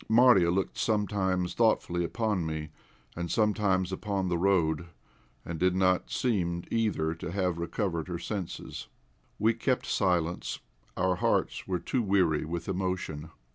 Marya 0.09 0.49
looked 0.49 0.79
sometimes 0.79 1.53
thoughtfully 1.53 2.03
upon 2.03 2.43
me 2.43 2.69
and 3.15 3.29
sometimes 3.29 3.91
upon 3.91 4.29
the 4.29 4.37
road, 4.39 4.87
and 5.45 5.59
did 5.59 5.75
not 5.75 6.09
seem 6.09 6.63
either 6.71 7.13
to 7.13 7.31
have 7.31 7.59
recovered 7.59 8.07
her 8.07 8.17
senses. 8.17 8.87
We 9.37 9.53
kept 9.53 9.85
silence 9.85 10.57
our 10.97 11.17
hearts 11.17 11.67
were 11.67 11.77
too 11.77 12.01
weary 12.01 12.45
with 12.45 12.67
emotion. 12.67 13.29